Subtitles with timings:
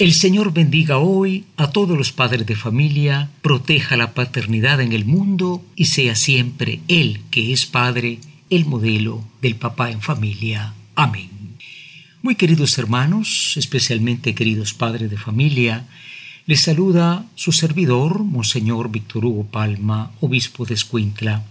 [0.00, 5.04] El Señor bendiga hoy a todos los padres de familia, proteja la paternidad en el
[5.04, 10.72] mundo y sea siempre Él, que es Padre, el modelo del papá en familia.
[10.94, 11.30] Amén.
[12.22, 15.88] Muy queridos hermanos, especialmente queridos padres de familia,
[16.46, 21.44] les saluda su servidor, Monseñor Víctor Hugo Palma, obispo de Escuintla.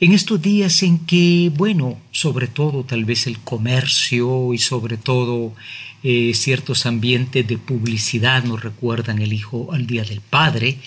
[0.00, 5.54] En estos días en que, bueno, sobre todo tal vez el comercio y sobre todo
[6.02, 10.78] eh, ciertos ambientes de publicidad nos recuerdan el hijo al Día del Padre,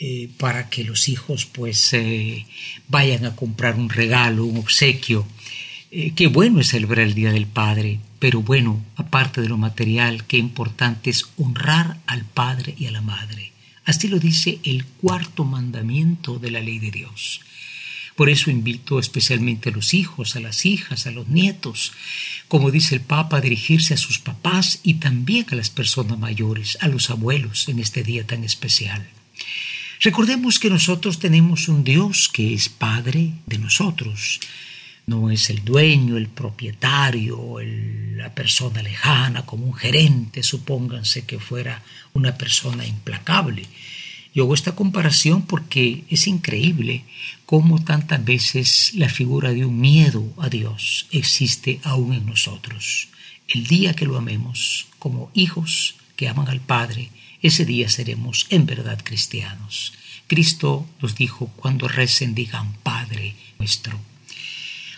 [0.00, 2.46] eh, para que los hijos pues eh,
[2.88, 5.26] vayan a comprar un regalo, un obsequio.
[5.90, 10.38] qué bueno es celebrar el Día del Padre, pero bueno, aparte de lo material, qué
[10.38, 13.52] importante es honrar al Padre y a la Madre.
[13.84, 17.40] Así lo dice el cuarto mandamiento de la ley de Dios.
[18.18, 21.92] Por eso invito especialmente a los hijos, a las hijas, a los nietos,
[22.48, 26.78] como dice el Papa, a dirigirse a sus papás y también a las personas mayores,
[26.80, 29.08] a los abuelos en este día tan especial.
[30.00, 34.40] Recordemos que nosotros tenemos un Dios que es Padre de nosotros.
[35.06, 37.58] No es el dueño, el propietario,
[38.16, 41.84] la persona lejana, como un gerente, supónganse que fuera
[42.14, 43.68] una persona implacable
[44.34, 47.04] yo hago esta comparación porque es increíble
[47.46, 53.08] cómo tantas veces la figura de un miedo a Dios existe aún en nosotros.
[53.48, 57.10] El día que lo amemos como hijos que aman al Padre,
[57.42, 59.94] ese día seremos en verdad cristianos.
[60.26, 63.98] Cristo nos dijo, cuando recen digan Padre nuestro.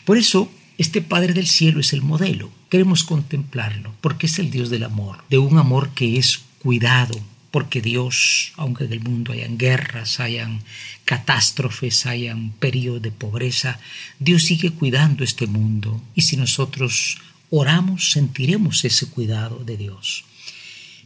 [0.05, 2.51] Por eso, este Padre del Cielo es el modelo.
[2.69, 7.21] Queremos contemplarlo porque es el Dios del amor, de un amor que es cuidado,
[7.51, 10.63] porque Dios, aunque en el mundo hayan guerras, hayan
[11.05, 13.81] catástrofes, hayan periodos de pobreza,
[14.19, 17.19] Dios sigue cuidando este mundo y si nosotros
[17.51, 20.25] oramos sentiremos ese cuidado de Dios.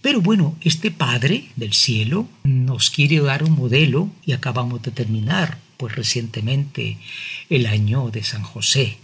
[0.03, 5.59] Pero bueno, este Padre del cielo nos quiere dar un modelo y acabamos de terminar,
[5.79, 6.99] pues recientemente,
[7.49, 8.99] el año de San José.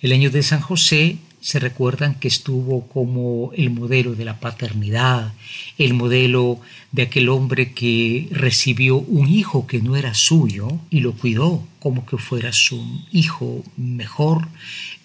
[0.00, 5.32] El año de San José se recuerdan que estuvo como el modelo de la paternidad,
[5.78, 6.60] el modelo
[6.92, 12.04] de aquel hombre que recibió un hijo que no era suyo y lo cuidó como
[12.04, 14.48] que fuera su hijo mejor,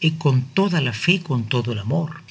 [0.01, 2.22] eh, con toda la fe, con todo el amor.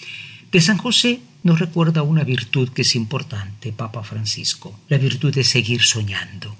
[0.52, 5.44] De San José nos recuerda una virtud que es importante, Papa Francisco, la virtud de
[5.44, 6.54] seguir soñando.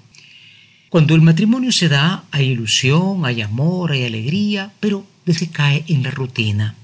[0.89, 6.03] Cuando el matrimonio se da, hay ilusión, hay amor, hay alegría, pero desde cae en
[6.03, 6.75] la rutina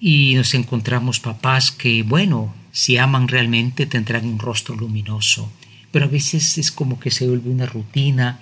[0.00, 5.50] y nos encontramos papás que, bueno, si aman realmente tendrán un rostro luminoso,
[5.90, 8.40] pero a veces es como que se vuelve una rutina,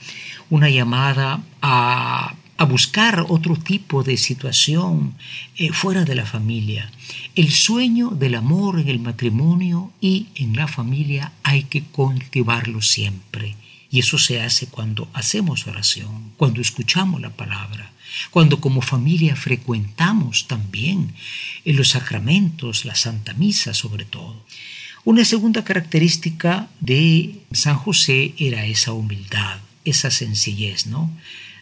[0.50, 5.15] una llamada a, a buscar otro tipo de situación
[5.56, 6.91] eh, fuera de la familia.
[7.34, 13.55] El sueño del amor en el matrimonio y en la familia hay que cultivarlo siempre.
[13.91, 17.92] Y eso se hace cuando hacemos oración, cuando escuchamos la palabra,
[18.30, 21.14] cuando como familia frecuentamos también
[21.64, 24.44] en los sacramentos, la Santa Misa sobre todo.
[25.04, 31.10] Una segunda característica de San José era esa humildad, esa sencillez, ¿no?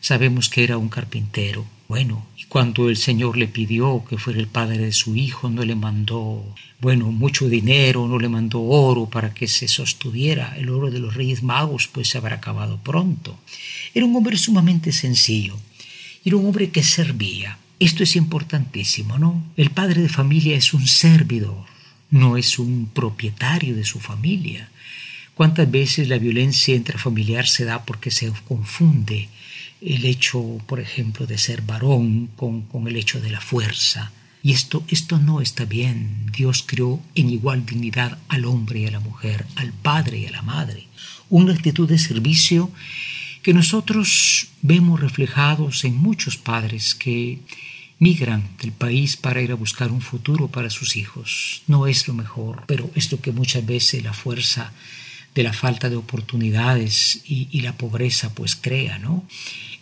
[0.00, 1.66] Sabemos que era un carpintero.
[1.86, 5.64] Bueno, y cuando el Señor le pidió que fuera el padre de su hijo, no
[5.64, 6.44] le mandó,
[6.80, 10.56] bueno, mucho dinero, no le mandó oro para que se sostuviera.
[10.56, 13.38] El oro de los Reyes Magos pues se habrá acabado pronto.
[13.92, 15.58] Era un hombre sumamente sencillo.
[16.24, 17.58] Era un hombre que servía.
[17.78, 19.44] Esto es importantísimo, ¿no?
[19.56, 21.66] El padre de familia es un servidor,
[22.10, 24.70] no es un propietario de su familia.
[25.34, 29.28] ¿Cuántas veces la violencia intrafamiliar se da porque se confunde
[29.84, 34.12] el hecho, por ejemplo, de ser varón con, con el hecho de la fuerza?
[34.42, 36.26] Y esto, esto no está bien.
[36.36, 40.32] Dios creó en igual dignidad al hombre y a la mujer, al padre y a
[40.32, 40.86] la madre.
[41.30, 42.70] Una actitud de servicio
[43.42, 47.40] que nosotros vemos reflejados en muchos padres que
[47.98, 51.62] migran del país para ir a buscar un futuro para sus hijos.
[51.66, 54.72] No es lo mejor, pero es lo que muchas veces la fuerza
[55.34, 59.24] de la falta de oportunidades y, la pobreza pues crea, ¿no?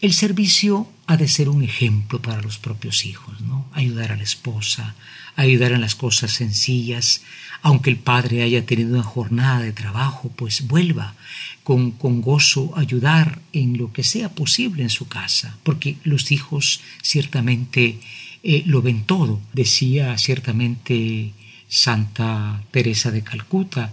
[0.01, 3.67] El servicio ha de ser un ejemplo para los propios hijos, ¿no?
[3.73, 4.95] Ayudar a la esposa,
[5.37, 7.23] ayudar en las cosas sencillas,
[7.61, 11.15] aunque el padre haya tenido una jornada de trabajo, pues vuelva
[11.63, 16.81] con, con gozo ayudar en lo que sea posible en su casa, porque los hijos
[17.03, 17.99] ciertamente
[18.43, 19.41] eh, lo ven todo.
[19.53, 21.33] Decía ciertamente
[21.69, 23.93] Santa Teresa de Calcuta,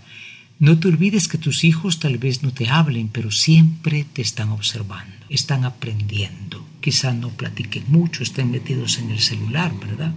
[0.60, 4.50] no te olvides que tus hijos tal vez no te hablen, pero siempre te están
[4.50, 6.66] observando, están aprendiendo.
[6.82, 10.14] Quizá no platiquen mucho, estén metidos en el celular, ¿verdad?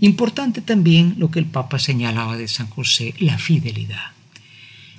[0.00, 4.12] Importante también lo que el Papa señalaba de San José, la fidelidad.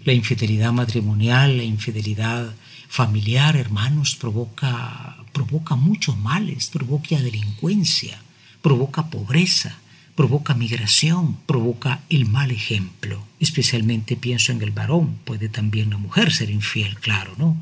[0.03, 2.55] La infidelidad matrimonial, la infidelidad
[2.87, 8.19] familiar, hermanos, provoca, provoca muchos males, provoca delincuencia,
[8.63, 9.77] provoca pobreza,
[10.15, 13.21] provoca migración, provoca el mal ejemplo.
[13.39, 17.61] Especialmente pienso en el varón, puede también la mujer ser infiel, claro, ¿no?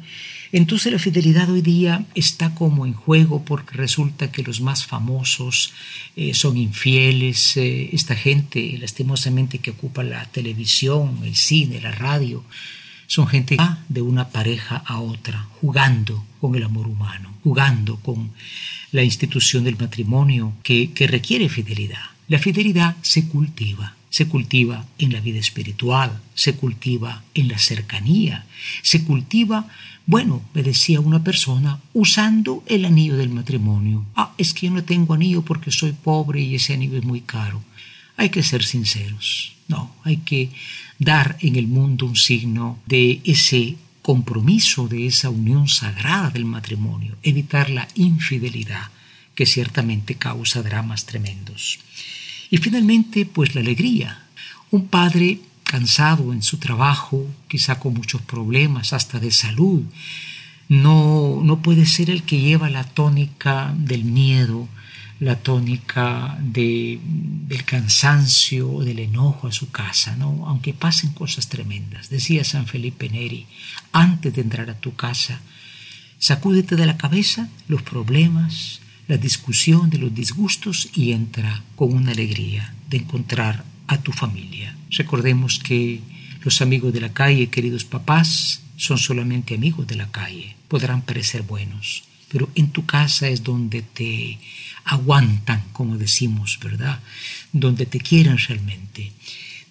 [0.52, 5.74] Entonces la fidelidad hoy día está como en juego porque resulta que los más famosos
[6.16, 12.44] eh, son infieles, eh, esta gente lastimosamente que ocupa la televisión, el cine, la radio,
[13.08, 13.58] son gente
[13.90, 18.32] de una pareja a otra, jugando con el amor humano, jugando con
[18.92, 22.13] la institución del matrimonio que requiere fidelidad.
[22.28, 28.46] La fidelidad se cultiva, se cultiva en la vida espiritual, se cultiva en la cercanía,
[28.82, 29.68] se cultiva,
[30.06, 34.06] bueno, me decía una persona, usando el anillo del matrimonio.
[34.16, 37.22] Ah, es que yo no tengo anillo porque soy pobre y ese anillo es muy
[37.22, 37.62] caro.
[38.16, 40.52] Hay que ser sinceros, no, hay que
[41.00, 47.18] dar en el mundo un signo de ese compromiso, de esa unión sagrada del matrimonio,
[47.24, 48.92] evitar la infidelidad
[49.36, 51.80] que ciertamente causa dramas tremendos.
[52.50, 54.26] Y finalmente, pues la alegría.
[54.72, 59.84] Un padre cansado en su trabajo, quizá con muchos problemas, hasta de salud,
[60.70, 64.68] no, no puede ser el que lleva la tónica del miedo,
[65.20, 70.46] la tónica de, del cansancio, del enojo a su casa, ¿no?
[70.48, 72.10] aunque pasen cosas tremendas.
[72.10, 73.46] Decía San Felipe Neri,
[73.92, 75.42] antes de entrar a tu casa,
[76.20, 82.12] sacúdete de la cabeza los problemas, la discusión de los disgustos y entra con una
[82.12, 84.76] alegría de encontrar a tu familia.
[84.92, 86.02] Recordemos que
[86.42, 90.56] los amigos de la calle, queridos papás, son solamente amigos de la calle.
[90.68, 94.40] Podrán parecer buenos, pero en tu casa es donde te
[94.86, 97.00] aguantan, como decimos, ¿verdad?
[97.52, 99.12] Donde te quieren realmente.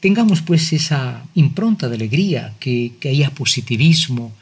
[0.01, 4.35] Tengamos pues esa impronta de alegría, que, que haya positivismo,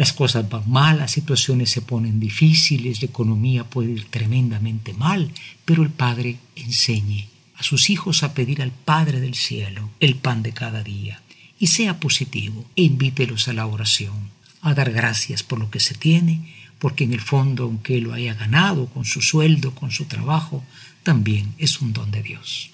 [0.00, 5.30] las cosas van mal, las situaciones se ponen difíciles, la economía puede ir tremendamente mal,
[5.66, 10.42] pero el Padre enseñe a sus hijos a pedir al Padre del cielo el pan
[10.42, 11.20] de cada día
[11.58, 14.30] y sea positivo e invítelos a la oración,
[14.62, 18.32] a dar gracias por lo que se tiene, porque en el fondo, aunque lo haya
[18.32, 20.64] ganado con su sueldo, con su trabajo,
[21.02, 22.70] también es un don de Dios.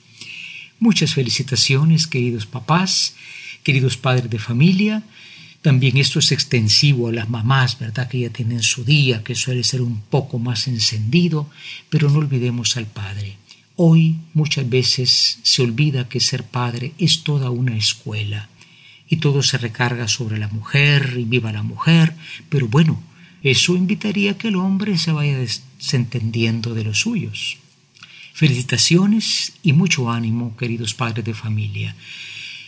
[0.79, 3.17] Muchas felicitaciones, queridos papás,
[3.65, 5.03] queridos padres de familia,
[5.67, 8.09] también esto es extensivo a las mamás, ¿verdad?
[8.09, 11.51] Que ya tienen su día, que suele ser un poco más encendido,
[11.91, 13.37] pero no olvidemos al Padre.
[13.75, 18.49] Hoy muchas veces se olvida que ser padre es toda una escuela
[19.09, 22.15] y todo se recarga sobre la mujer y viva la mujer,
[22.49, 23.03] pero bueno,
[23.43, 27.59] eso invitaría a que el hombre se vaya desentendiendo de los suyos.
[28.35, 31.97] Felicitaciones y mucho ánimo, queridos padres de familia.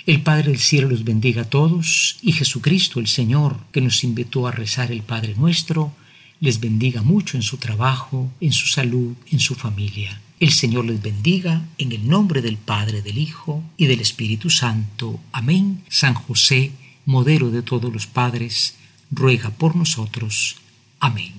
[0.09, 4.47] El Padre del Cielo los bendiga a todos y Jesucristo, el Señor, que nos invitó
[4.47, 5.93] a rezar el Padre nuestro,
[6.41, 10.19] les bendiga mucho en su trabajo, en su salud, en su familia.
[10.41, 15.21] El Señor les bendiga en el nombre del Padre, del Hijo y del Espíritu Santo.
[15.31, 15.83] Amén.
[15.91, 16.73] San José,
[17.05, 18.77] modelo de todos los padres,
[19.11, 20.57] ruega por nosotros.
[21.01, 21.35] Amén.